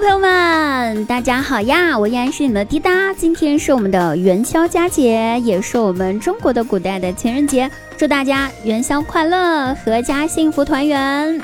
[0.00, 1.98] 朋友们，大家好呀！
[1.98, 3.12] 我依然是你们的滴答。
[3.12, 7.70] 今天是我们的元宵佳节，也是我们中国的古代的情人节。
[7.98, 11.38] 祝大家元宵快乐，阖家幸福团圆。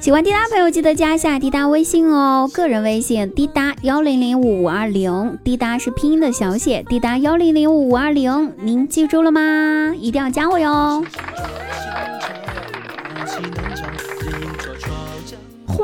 [0.00, 9.94] 喜欢滴答朋友记得加一下滴答微信哦，个人微信滴答幺零零五五二零，滴答是拼音的小写，滴答幺零零五五二零，您记住了吗？
[9.98, 11.02] 一定要加我哟。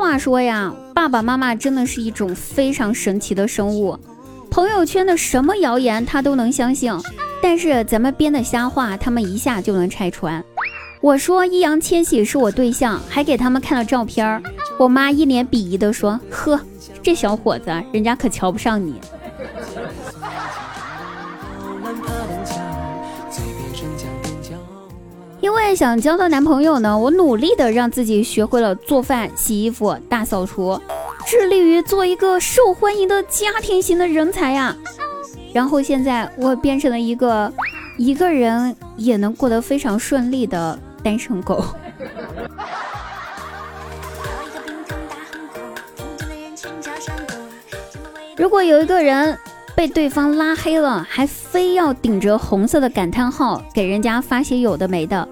[0.01, 3.95] 话说呀，爸爸妈妈真的是一种非常神奇的生物，
[4.49, 6.91] 朋友圈的什么谣言他都能相信，
[7.39, 10.43] 但是咱们编的瞎话，他们一下就能拆穿。
[11.01, 14.41] 我说易烊千玺是我对象，还给他们看了照片，
[14.79, 16.59] 我妈一脸鄙夷的说：“呵，
[17.03, 18.95] 这小伙子，人家可瞧不上你。”
[25.67, 30.77] 为想交到男朋友呢，我努力的让自己学会了做饭、洗衣服、大扫除，
[31.25, 34.75] 致力于做一个受欢迎的家庭型的人才呀。
[35.53, 37.53] 然后现在我变成了一个
[37.97, 41.63] 一个人也能过得非常顺利的单身狗。
[48.35, 49.37] 如果有一个人
[49.75, 55.27] 被对方拉黑了，还非要顶着红色的感叹号给人家发些有的没的，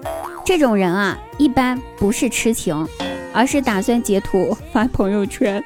[0.50, 2.84] 这种人啊，一般不是痴情，
[3.32, 5.62] 而是打算截图发朋友圈。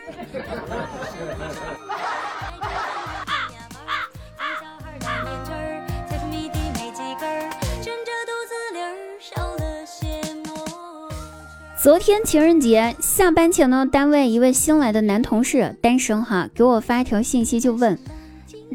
[11.83, 17.99] 昨天情人节下班前呢，单位一位新来的男同事，单身哈，给我发一条信息就问，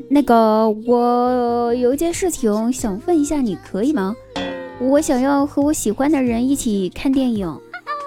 [0.09, 4.15] 那个我有一件事情想问一下，你可以吗？
[4.81, 7.59] 我想要和我喜欢的人一起看电影，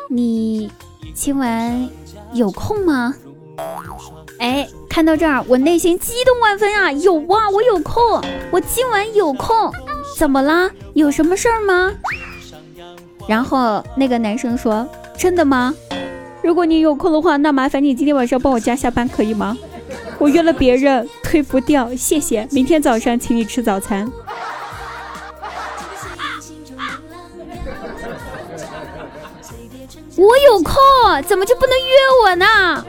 [0.08, 0.70] 你
[1.14, 1.88] 今晚
[2.32, 3.14] 有空吗？
[4.38, 6.90] 哎，看到这儿，我内心激动万分啊！
[6.90, 8.02] 有啊，我有空，
[8.50, 9.70] 我今晚有空，
[10.16, 10.70] 怎么啦？
[10.94, 11.92] 有什么事儿吗？
[13.28, 15.74] 然后那个男生说：“真的吗？
[16.42, 19.56] 如果你有空的话，那麻烦你今天晚上帮我加下班，可以吗？
[20.18, 22.48] 我约了别人，推不掉，谢谢。
[22.50, 24.10] 明天早上请你吃早餐。”
[30.16, 30.74] 我有空，
[31.26, 31.84] 怎么就不能约
[32.24, 32.84] 我呢？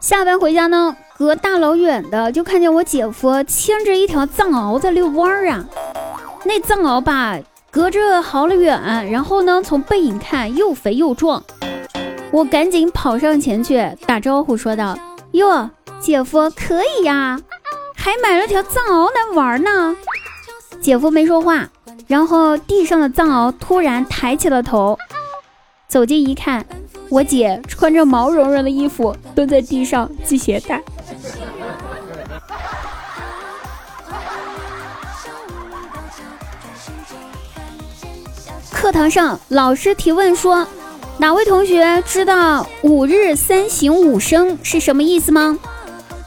[0.00, 0.96] 下班回家呢？
[1.16, 5.64] 隔大老远的就看见我姐夫牵着一条藏獒在遛弯儿啊，
[6.44, 7.38] 那藏獒吧，
[7.70, 11.42] 隔着好了远，然后呢，从背影看又肥又壮，
[12.32, 14.98] 我赶紧跑上前去打招呼说道
[15.32, 15.70] ：“哟，
[16.00, 17.40] 姐夫可以呀，
[18.04, 19.96] 还买了条藏獒来玩呢。”
[20.78, 21.66] 姐夫没说话，
[22.06, 24.98] 然后地上的藏獒突然抬起了头，
[25.88, 26.66] 走近一看，
[27.08, 30.82] 我姐穿着毛茸茸的衣服蹲在地上系鞋带。
[38.70, 40.68] 课堂上，老师提问说
[41.16, 45.58] ：“哪位同学知道‘五日三省吾身’是什么意思吗？”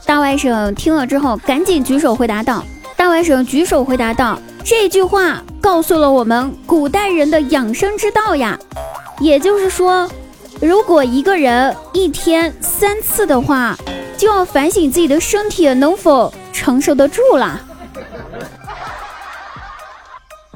[0.08, 2.64] 大外甥听了之后，赶紧举手回答道
[2.96, 8.58] ：“大外甥举手回答道，这句话告诉了我们古代人的养生之道呀。
[9.20, 10.10] 也就是说，
[10.62, 13.76] 如果一个人一天三次的话，
[14.16, 17.60] 就要反省自己的身体能否承受得住啦。”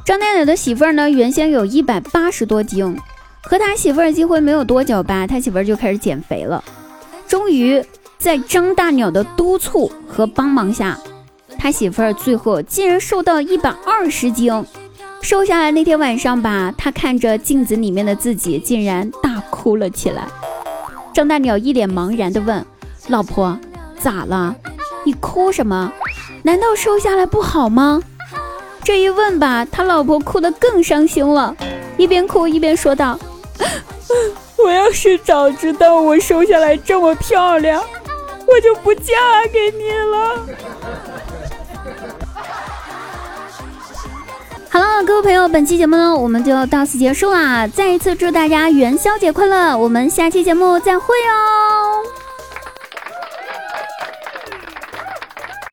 [0.03, 2.97] 张奶奶的媳妇儿呢，原先有一百八十多斤，
[3.43, 6.65] 和他媳妇儿结婚没有多久吧，他媳妇儿就开始减肥了。
[7.29, 7.85] 终于
[8.23, 10.97] 在张大鸟的督促和帮忙下，
[11.59, 14.65] 他媳妇儿最后竟然瘦到一百二十斤。
[15.21, 20.29] 瘦下来那天晚上吧，他看着镜子里面的自己，竟然大哭了起来。
[21.13, 22.65] 张大鸟一脸茫然地问
[23.11, 23.59] ：“老婆，
[23.99, 24.55] 咋了？
[25.05, 25.93] 你哭什么？
[26.45, 28.01] 难道瘦下来不好吗？”
[28.85, 31.57] 这一问吧，他老婆哭得更伤心了，
[31.97, 33.19] 一边哭一边说道
[34.65, 37.83] ：“我要是早知道我瘦下来这么漂亮，
[38.53, 39.13] 我就不嫁
[39.53, 40.47] 给你了。”
[44.69, 47.67] 好了，各位朋友，本期节目呢，我们就到此结束啦！
[47.67, 51.72] 再一次祝大家元宵节快乐，我们下期节目再会哦。